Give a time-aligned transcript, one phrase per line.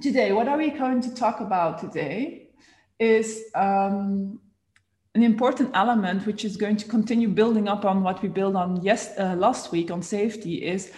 [0.00, 2.50] today, what are we going to talk about today
[2.98, 4.40] is um,
[5.14, 8.80] an important element which is going to continue building up on what we built on
[8.82, 10.92] yes uh, last week on safety is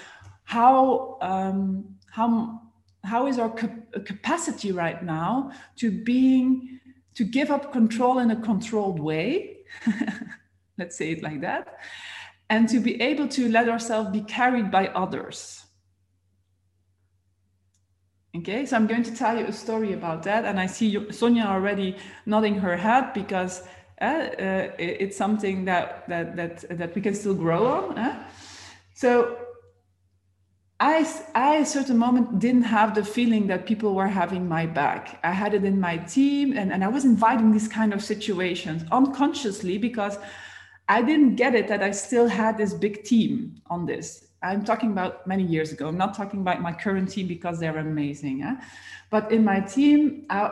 [0.44, 2.60] how um, how
[3.04, 6.80] how is our cap- capacity right now to being
[7.14, 9.58] to give up control in a controlled way
[10.78, 11.78] let's say it like that
[12.48, 15.59] and to be able to let ourselves be carried by others
[18.36, 21.44] okay so i'm going to tell you a story about that and i see sonia
[21.44, 23.62] already nodding her head because
[24.00, 28.22] uh, uh, it's something that that that that we can still grow on uh?
[28.94, 29.36] so
[30.82, 34.64] I, I, at a certain moment, didn't have the feeling that people were having my
[34.64, 35.20] back.
[35.22, 38.84] I had it in my team, and, and I was inviting these kind of situations
[38.90, 40.16] unconsciously because
[40.88, 44.29] I didn't get it that I still had this big team on this.
[44.42, 45.88] I'm talking about many years ago.
[45.88, 48.42] I'm not talking about my current team because they're amazing.
[48.42, 48.56] Eh?
[49.10, 50.50] But in my team, I,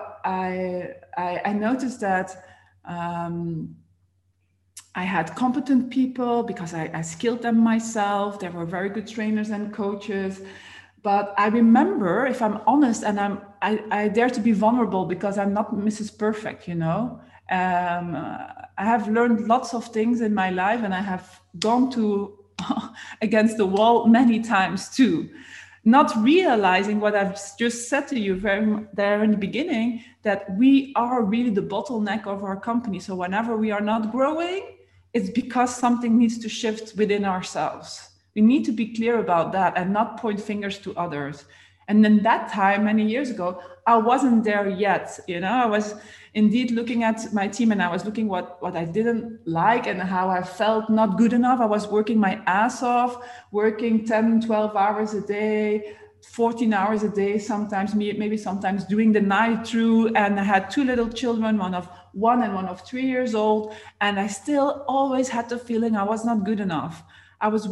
[1.16, 2.44] I, I noticed that
[2.84, 3.76] um,
[4.94, 8.40] I had competent people because I, I skilled them myself.
[8.40, 10.42] They were very good trainers and coaches.
[11.02, 15.38] But I remember, if I'm honest, and I'm I, I dare to be vulnerable because
[15.38, 16.16] I'm not Mrs.
[16.16, 17.20] Perfect, you know.
[17.50, 18.14] Um,
[18.76, 22.37] I have learned lots of things in my life, and I have gone to
[23.22, 25.28] against the wall many times too
[25.88, 30.92] not realizing what I've just said to you very there in the beginning that we
[30.96, 33.00] are really the bottleneck of our company.
[33.00, 34.76] So whenever we are not growing,
[35.14, 38.10] it's because something needs to shift within ourselves.
[38.34, 41.46] We need to be clear about that and not point fingers to others.
[41.88, 45.18] And then that time, many years ago, I wasn't there yet.
[45.26, 45.94] You know, I was
[46.34, 50.00] indeed looking at my team and I was looking what what I didn't like and
[50.00, 51.60] how I felt not good enough.
[51.60, 53.16] I was working my ass off,
[53.50, 59.20] working 10, 12 hours a day, 14 hours a day, sometimes maybe sometimes doing the
[59.20, 60.08] night through.
[60.14, 63.74] And I had two little children, one of one and one of three years old.
[64.00, 67.02] And I still always had the feeling I was not good enough.
[67.40, 67.68] I was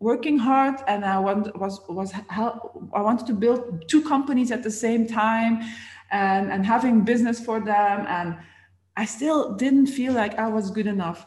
[0.00, 4.70] working hard and I want, was, was, I wanted to build two companies at the
[4.70, 5.62] same time
[6.10, 8.06] and, and having business for them.
[8.08, 8.36] And
[8.96, 11.26] I still didn't feel like I was good enough.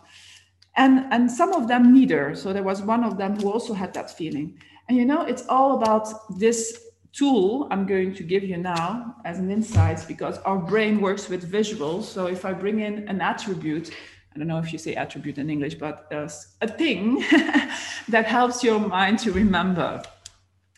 [0.75, 2.35] And, and some of them neither.
[2.35, 4.59] So there was one of them who also had that feeling.
[4.87, 9.39] And you know, it's all about this tool I'm going to give you now as
[9.39, 12.03] an insight because our brain works with visuals.
[12.03, 13.91] So if I bring in an attribute,
[14.33, 16.29] I don't know if you say attribute in English, but uh,
[16.61, 17.19] a thing
[18.09, 20.01] that helps your mind to remember.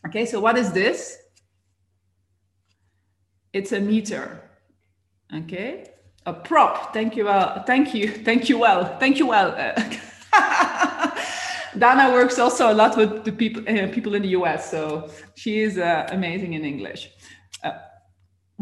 [0.08, 1.18] Okay, so what is this?
[3.54, 4.42] It's a meter.
[5.34, 5.92] Okay,
[6.26, 6.94] a prop.
[6.94, 7.26] Thank you.
[7.26, 8.08] Well, thank you.
[8.10, 8.58] Thank you.
[8.58, 9.28] Well, thank you.
[9.28, 9.56] Well.
[11.78, 15.62] Dana works also a lot with the people uh, people in the US, so she
[15.62, 17.12] is uh, amazing in English.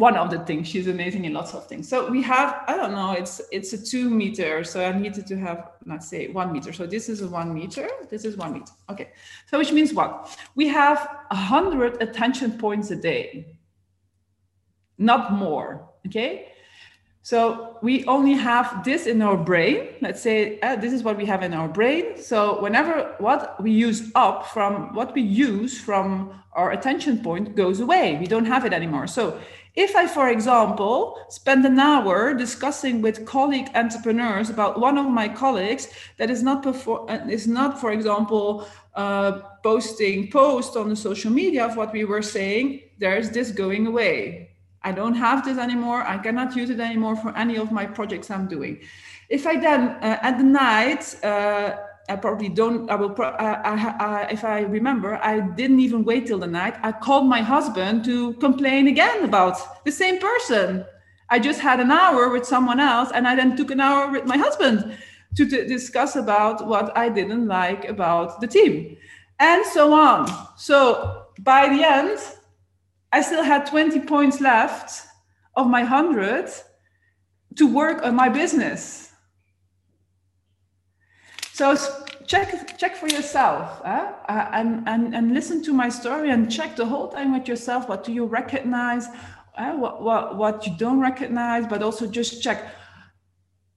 [0.08, 1.90] One of the things she's amazing in lots of things.
[1.92, 5.36] So we have I don't know it's it's a two meter, so I needed to
[5.46, 5.60] have
[5.92, 6.72] let's say one meter.
[6.80, 7.88] So this is a one meter.
[8.10, 8.74] This is one meter.
[8.92, 9.08] Okay.
[9.50, 10.12] So which means what?
[10.56, 11.00] We have
[11.32, 13.58] a hundred attention points a day,
[14.98, 15.70] not more.
[16.08, 16.32] Okay.
[17.22, 19.90] So we only have this in our brain.
[20.02, 22.18] Let's say uh, this is what we have in our brain.
[22.18, 26.08] So whenever what we use up from what we use from
[26.54, 29.06] our attention point goes away, we don't have it anymore.
[29.06, 29.40] So
[29.80, 35.28] if I, for example, spend an hour discussing with colleague entrepreneurs about one of my
[35.30, 39.32] colleagues that is not perform uh, is not, for example, uh,
[39.64, 44.50] posting post on the social media of what we were saying, there's this going away
[44.82, 46.04] I don't have this anymore.
[46.04, 48.80] I cannot use it anymore for any of my projects I'm doing.
[49.28, 51.76] If I then uh, at the night, uh,
[52.10, 52.90] I probably don't.
[52.90, 53.12] I will.
[53.12, 56.76] Pro- I, I, if I remember, I didn't even wait till the night.
[56.82, 60.86] I called my husband to complain again about the same person.
[61.30, 64.26] I just had an hour with someone else, and I then took an hour with
[64.26, 64.98] my husband
[65.36, 68.98] to t- discuss about what I didn't like about the team,
[69.40, 70.28] and so on.
[70.58, 72.20] So by the end,
[73.12, 75.08] I still had 20 points left
[75.56, 76.50] of my 100
[77.56, 79.09] to work on my business.
[81.60, 81.76] So
[82.26, 86.86] check check for yourself uh, and, and, and listen to my story and check the
[86.86, 87.90] whole time with yourself.
[87.90, 89.08] What do you recognize?
[89.58, 92.74] Uh, what, what, what you don't recognize, but also just check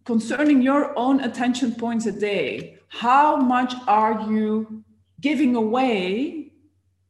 [0.04, 2.78] concerning your own attention points a day.
[2.86, 4.84] How much are you
[5.20, 6.52] giving away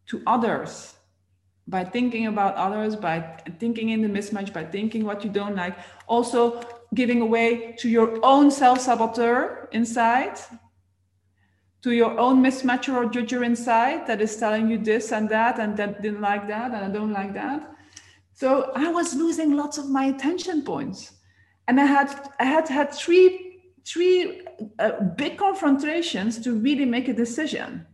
[0.07, 0.95] to others?
[1.69, 3.21] by thinking about others, by
[3.59, 5.77] thinking in the mismatch, by thinking what you don't like,
[6.07, 6.63] also
[6.95, 10.39] giving away to your own self saboteur inside,
[11.83, 15.77] to your own mismatcher or judger inside that is telling you this and that and
[15.77, 17.69] that didn't like that and I don't like that.
[18.35, 21.13] So I was losing lots of my attention points.
[21.69, 24.43] And I had I had had three three
[24.79, 27.87] uh, big confrontations to really make a decision.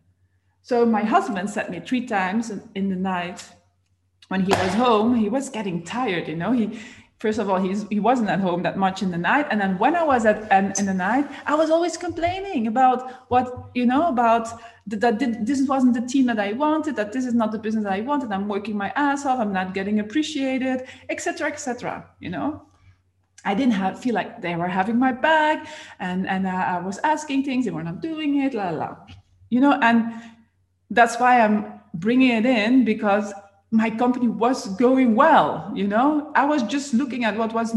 [0.63, 3.43] So my husband said me three times in the night
[4.29, 6.53] when he was home, he was getting tired, you know.
[6.53, 6.79] He
[7.19, 9.47] first of all he's he wasn't at home that much in the night.
[9.51, 13.31] And then when i was at um, in the night i was always complaining about
[13.31, 14.49] what you know about
[14.87, 17.93] that this wasn't the team that i wanted that this is not the business that
[17.93, 22.63] i wanted i'm working my ass off i'm not getting appreciated etc etc you know?
[23.45, 25.69] I didn't have feel like they were having my back,
[26.01, 28.97] and and I was asking things, they were not doing it, la la,
[29.49, 30.13] you know, and
[30.91, 33.33] that's why I'm bringing it in because
[33.71, 36.33] my company was going well you know?
[36.35, 37.75] I was just looking at what was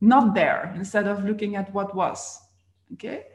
[0.00, 2.40] not there instead of looking at what was
[2.94, 3.26] okay?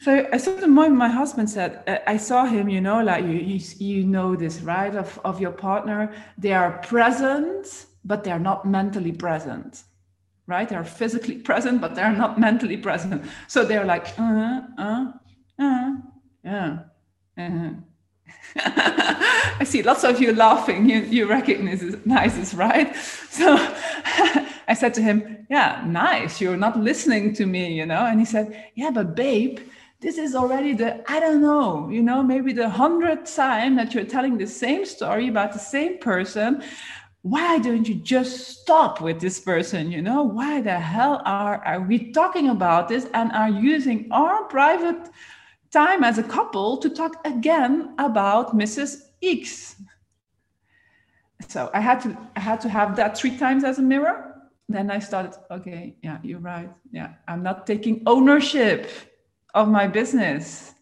[0.00, 3.38] So at a certain moment my husband said i saw him you know like you,
[3.50, 6.12] you, you know this right of, of your partner?
[6.36, 9.84] They are present but they're not mentally present
[10.48, 10.68] right?
[10.68, 13.24] They're physically present but they're not mentally present.
[13.46, 15.12] So they're like uh uh
[15.58, 15.96] uh
[16.44, 16.78] yeah
[17.36, 17.70] uh-huh.
[18.56, 20.88] I see lots of you laughing.
[20.88, 22.94] You, you recognize this, right?
[23.30, 23.56] So
[24.68, 26.40] I said to him, Yeah, nice.
[26.40, 28.04] You're not listening to me, you know?
[28.06, 29.60] And he said, Yeah, but babe,
[30.00, 34.04] this is already the, I don't know, you know, maybe the hundredth time that you're
[34.04, 36.62] telling the same story about the same person.
[37.22, 39.90] Why don't you just stop with this person?
[39.90, 44.44] You know, why the hell are, are we talking about this and are using our
[44.44, 45.10] private
[45.70, 49.02] time as a couple to talk again about Mrs.
[49.22, 49.76] X.
[51.48, 54.34] So I had to I had to have that three times as a mirror.
[54.68, 56.70] Then I started, okay, yeah, you're right.
[56.92, 58.90] Yeah, I'm not taking ownership
[59.54, 60.74] of my business.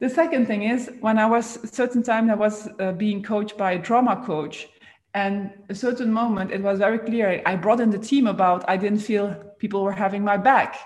[0.00, 3.56] The second thing is when I was a certain time I was uh, being coached
[3.56, 4.68] by a drama coach
[5.14, 8.76] and a certain moment it was very clear I brought in the team about I
[8.76, 10.76] didn't feel people were having my back.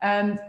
[0.00, 0.40] And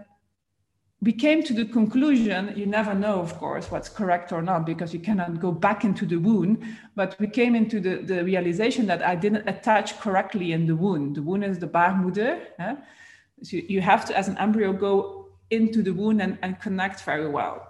[1.02, 4.94] we came to the conclusion you never know of course what's correct or not because
[4.94, 6.62] you cannot go back into the wound
[6.96, 11.16] but we came into the, the realization that i didn't attach correctly in the wound.
[11.16, 12.42] The wound is the baarmoeder
[13.42, 17.28] so you have to as an embryo go into the wound and, and connect very
[17.28, 17.66] well.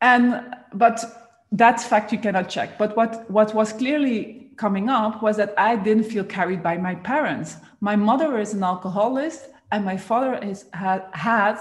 [0.00, 1.04] And but
[1.52, 2.78] that fact you cannot check.
[2.78, 6.94] But what what was clearly coming up was that i didn't feel carried by my
[6.94, 7.56] parents.
[7.80, 9.34] My mother is an alcoholic
[9.72, 11.58] and my father is had had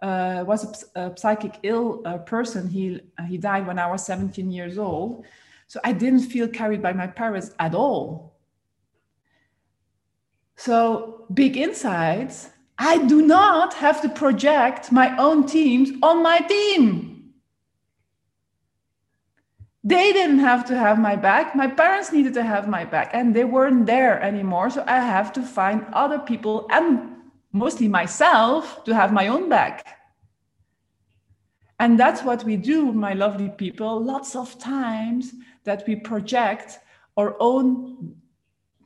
[0.00, 2.68] uh, was a, a, psychic ill uh, person.
[2.68, 5.26] He he died when I was 17 years old,
[5.66, 8.36] so I didn't feel carried by my parents at all.
[10.56, 12.50] So big insights.
[12.78, 17.32] I do not have to project my own teams on my team.
[19.84, 21.54] They didn't have to have my back.
[21.54, 24.70] My parents needed to have my back, and they weren't there anymore.
[24.70, 27.14] So I have to find other people and
[27.54, 29.98] mostly myself, to have my own back.
[31.78, 35.32] And that's what we do, my lovely people, lots of times
[35.64, 36.78] that we project
[37.16, 38.16] our own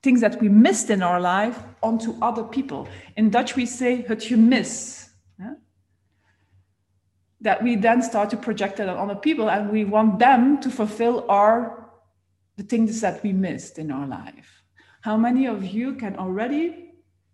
[0.02, 2.86] things that we missed in our life onto other people.
[3.16, 5.10] In Dutch, we say het miss.
[5.38, 5.54] Yeah?
[7.40, 10.70] That we then start to project it on other people and we want them to
[10.70, 11.90] fulfill our
[12.56, 14.62] the things that we missed in our life.
[15.02, 16.87] How many of you can already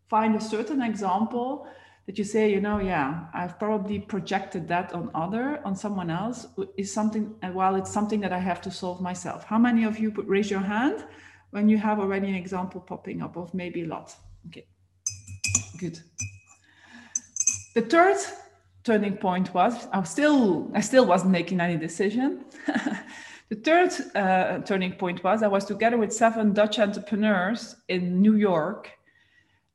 [0.09, 1.67] find a certain example
[2.07, 6.47] that you say, you know, yeah, I've probably projected that on other, on someone else,
[6.77, 9.45] is something, and while it's something that I have to solve myself.
[9.45, 11.05] How many of you put raise your hand
[11.51, 14.15] when you have already an example popping up of maybe a lot?
[14.49, 14.67] Okay,
[15.79, 15.99] good.
[17.75, 18.19] The third
[18.85, 22.45] turning point was I still I still wasn't making any decision.
[23.49, 28.37] the third uh, turning point was I was together with seven Dutch entrepreneurs in New
[28.37, 28.91] York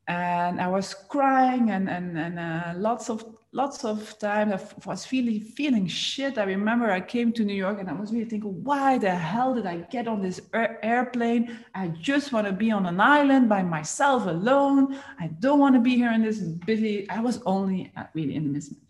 [0.09, 3.23] and I was crying and and and uh, lots of
[3.53, 6.37] lots of time I was feeling feeling shit.
[6.39, 9.53] I remember I came to New York and I was really thinking, why the hell
[9.53, 11.59] did I get on this air- airplane?
[11.75, 14.99] I just want to be on an island by myself alone.
[15.19, 17.07] I don't want to be here in this busy.
[17.09, 18.88] I was only uh, really in the mismatch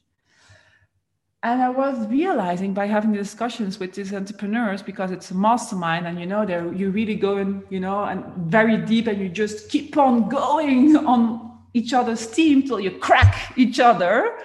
[1.42, 6.20] and I was realizing by having discussions with these entrepreneurs because it's a mastermind and
[6.20, 9.70] you know they're you really go going you know and very deep and you just
[9.70, 14.38] keep on going on each other's team till you crack each other.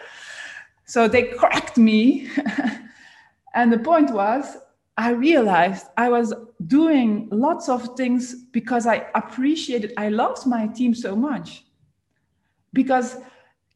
[0.85, 2.29] So they cracked me.
[3.55, 4.57] and the point was
[4.97, 6.33] I realized I was
[6.67, 11.65] doing lots of things because I appreciated, I loved my team so much.
[12.73, 13.17] Because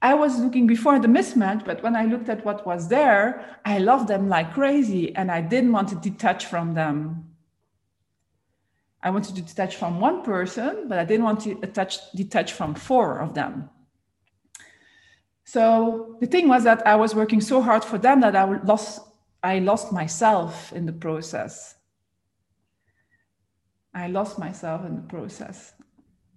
[0.01, 3.79] I was looking before the mismatch, but when I looked at what was there, I
[3.79, 7.25] loved them like crazy and I didn't want to detach from them.
[9.03, 12.75] I wanted to detach from one person, but I didn't want to attach, detach from
[12.75, 13.71] four of them.
[15.45, 19.01] So the thing was that I was working so hard for them that I lost,
[19.43, 21.75] I lost myself in the process.
[23.95, 25.73] I lost myself in the process.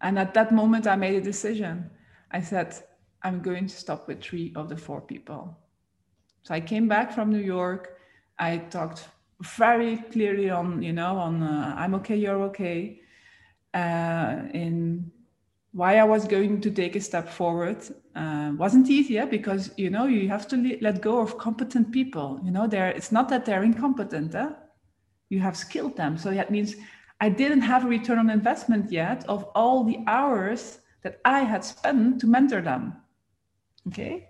[0.01, 1.91] And at that moment, I made a decision.
[2.32, 2.74] I said,
[3.24, 5.58] I'm going to stop with three of the four people.
[6.44, 7.98] So I came back from New York.
[8.40, 9.08] I talked
[9.58, 13.01] very clearly on, you know, on uh, I'm okay, you're okay,
[13.74, 15.12] uh, in
[15.74, 17.78] why I was going to take a step forward.
[18.16, 19.25] Uh, wasn't easy yeah?
[19.25, 22.40] because, you know, you have to let go of competent people.
[22.44, 24.36] You know, they're, it's not that they're incompetent.
[25.30, 26.18] You have skilled them.
[26.18, 26.75] So that means
[27.22, 31.63] I didn't have a return on investment yet of all the hours that I had
[31.63, 32.96] spent to mentor them.
[33.88, 34.27] Okay.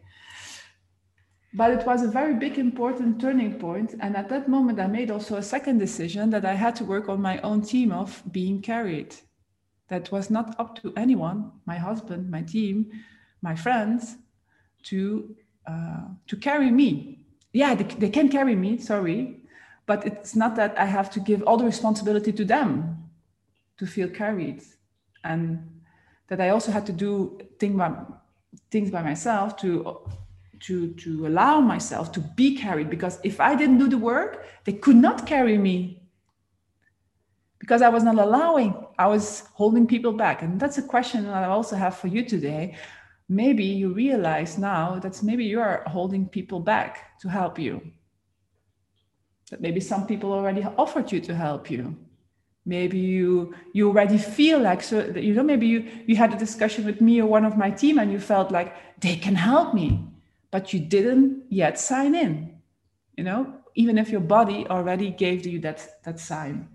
[1.53, 3.95] But it was a very big, important turning point.
[3.99, 7.09] And at that moment, I made also a second decision that I had to work
[7.09, 9.15] on my own team of being carried.
[9.89, 12.89] That was not up to anyone, my husband, my team,
[13.41, 14.15] my friends,
[14.83, 15.35] to,
[15.67, 17.25] uh, to carry me.
[17.51, 19.41] Yeah, they, they can carry me, sorry.
[19.85, 23.09] But it's not that I have to give all the responsibility to them
[23.77, 24.63] to feel carried.
[25.25, 25.81] And
[26.29, 27.91] that I also had to do thing by,
[28.69, 29.99] things by myself to
[30.61, 32.89] to to allow myself to be carried.
[32.89, 36.01] Because if i didn't do the work they could not carry me.
[37.59, 40.41] Because i was not allowing i was holding people back.
[40.41, 42.75] And that's a question that i also have for you today.
[43.29, 47.81] Maybe you realize now that maybe you are holding people back to help you.
[49.49, 51.95] That maybe some people already offered you to help you
[52.65, 56.85] maybe you you already feel like so you know maybe you you had a discussion
[56.85, 59.99] with me or one of my team and you felt like they can help me
[60.51, 62.55] but you didn't yet sign in
[63.17, 66.67] you know even if your body already gave you that that sign.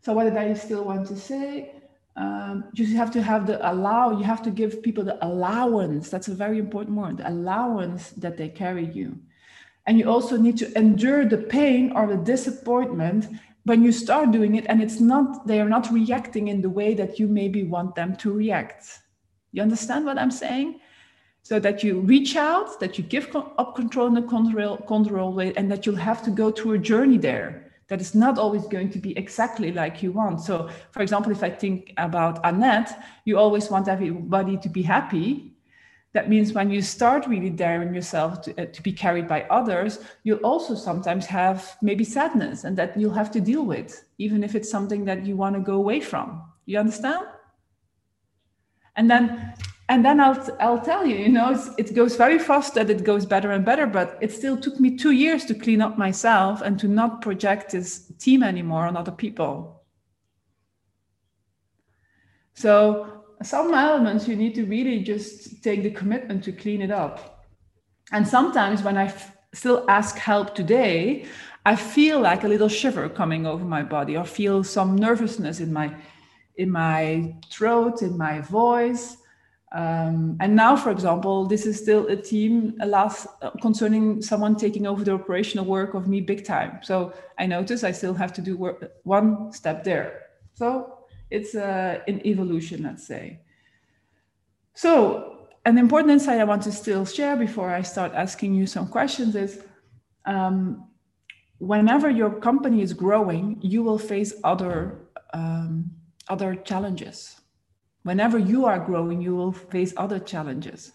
[0.00, 1.74] So what did i still want to say?
[2.16, 6.10] Um, you have to have the allow you have to give people the allowance.
[6.10, 9.18] That's a very important word the allowance that they carry you.
[9.86, 13.26] And you also need to endure the pain or the disappointment
[13.68, 16.94] when you start doing it and it's not they are not reacting in the way
[16.94, 19.00] that you maybe want them to react.
[19.52, 20.80] You understand what i'm saying?
[21.42, 25.52] So that you reach out that you give up control in the control control way
[25.56, 28.90] and that you'll have to go through a journey there that is not always going
[28.90, 30.40] to be exactly like you want.
[30.40, 32.90] So for example if i think about annette
[33.26, 35.57] you always want everybody to be happy
[36.14, 40.00] that means when you start really daring yourself to, uh, to be carried by others,
[40.24, 44.54] you'll also sometimes have maybe sadness and that you'll have to deal with, even if
[44.54, 46.42] it's something that you want to go away from.
[46.64, 47.26] You understand?
[48.96, 49.54] And then
[49.90, 53.24] and then I'll, I'll tell you, you know, it goes very fast that it goes
[53.24, 56.78] better and better, but it still took me two years to clean up myself and
[56.80, 59.82] to not project this team anymore on other people.
[62.52, 67.46] So some elements you need to really just take the commitment to clean it up.
[68.12, 71.26] And sometimes when I f- still ask help today,
[71.64, 75.72] I feel like a little shiver coming over my body or feel some nervousness in
[75.72, 75.94] my
[76.56, 79.16] in my throat, in my voice.
[79.70, 84.86] Um, and now, for example, this is still a team last uh, concerning someone taking
[84.86, 86.80] over the operational work of me big time.
[86.82, 90.22] So I notice I still have to do work, one step there.
[90.54, 90.97] So
[91.30, 93.40] it's uh, an evolution, let's say.
[94.74, 98.88] So, an important insight I want to still share before I start asking you some
[98.88, 99.60] questions is
[100.24, 100.88] um,
[101.58, 105.90] whenever your company is growing, you will face other um,
[106.28, 107.40] other challenges.
[108.02, 110.92] Whenever you are growing, you will face other challenges.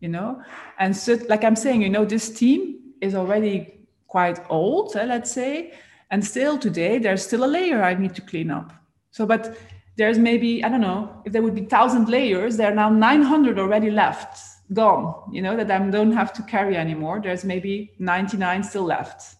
[0.00, 0.42] You know,
[0.78, 5.30] and so like I'm saying, you know, this team is already quite old, uh, let's
[5.30, 5.74] say,
[6.10, 8.72] and still today there's still a layer I need to clean up.
[9.18, 9.58] So, but
[9.96, 13.58] there's maybe, I don't know, if there would be 1,000 layers, there are now 900
[13.58, 14.38] already left,
[14.72, 17.20] gone, you know, that I don't have to carry anymore.
[17.20, 19.34] There's maybe 99 still left.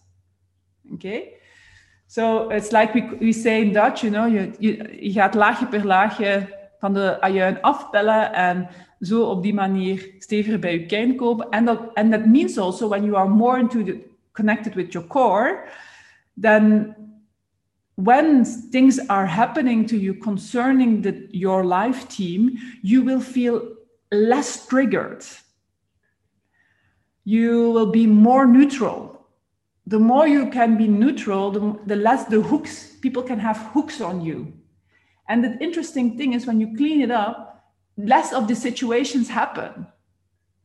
[0.95, 1.35] Okay?
[2.07, 5.67] So it's like we, we say in Dutch, you know, je, je, je gaat laagje
[5.67, 8.67] per laagje van de ajuin afpellen en
[8.99, 11.49] zo op die manier steviger bij je kern komen.
[11.49, 13.97] And that, and that means also when you are more into the,
[14.31, 15.63] connected with your core,
[16.41, 16.95] then
[17.99, 23.75] when things are happening to you concerning the, your life team, you will feel
[24.09, 25.25] less triggered.
[27.25, 29.27] You will be more neutral.
[29.85, 33.99] The more you can be neutral, the, the less the hooks, people can have hooks
[33.99, 34.53] on you.
[35.27, 37.65] And the interesting thing is when you clean it up,
[37.97, 39.87] less of the situations happen.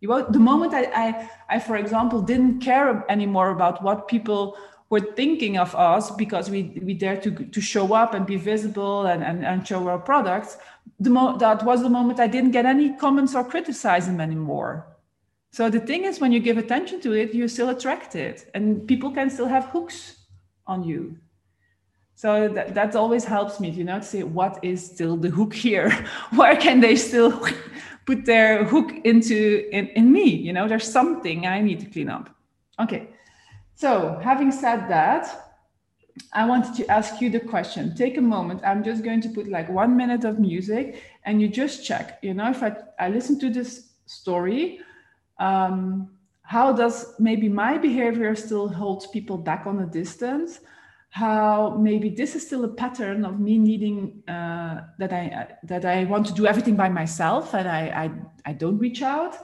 [0.01, 4.57] You, know, the moment I, I, I, for example, didn't care anymore about what people
[4.91, 9.07] were thinking of us because we we dare to to show up and be visible
[9.07, 10.59] and and, and show our products
[11.01, 14.87] the mo- that was the moment i didn't get any comments or criticism anymore.
[15.51, 19.11] So the thing is when you give attention to it you're still attracted and people
[19.11, 20.17] can still have hooks
[20.67, 21.17] on you.
[22.17, 25.55] So that, that always helps me you know to say what is still the hook
[25.55, 25.91] here?
[26.39, 27.33] Where can they still
[28.07, 30.29] put their hook into in, in me?
[30.47, 32.29] You know there's something i need to clean up.
[32.79, 33.09] Okay
[33.75, 35.45] so having said that
[36.33, 37.95] I wanted to ask you the question.
[37.97, 38.61] Take a moment.
[38.65, 42.19] I'm just going to put like one minute of music and you just check.
[42.23, 44.81] You know, if I, I listen to this story,
[45.41, 46.11] um,
[46.43, 50.61] how does maybe my behavior still hold people back on a distance?
[51.11, 56.05] How maybe this is still a pattern of me needing uh, that I that I
[56.05, 59.37] want to do everything by myself and I, I I don't reach out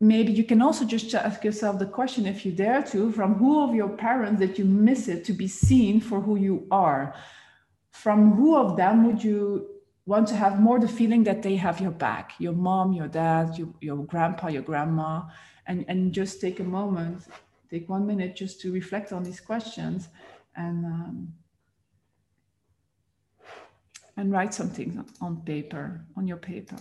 [0.00, 3.60] maybe you can also just ask yourself the question if you dare to from who
[3.62, 7.14] of your parents did you miss it to be seen for who you are?
[7.90, 9.66] From who of them would you
[10.06, 12.32] want to have more the feeling that they have your back?
[12.38, 15.22] Your mom your dad your, your grandpa your grandma?
[15.66, 17.24] And and just take a moment
[17.70, 20.08] take one minute just to reflect on these questions
[20.56, 21.32] and um,
[24.16, 26.76] and write something on paper on your paper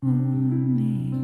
[0.00, 0.06] For
[0.78, 1.14] me,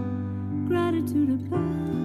[0.67, 1.98] gratitude above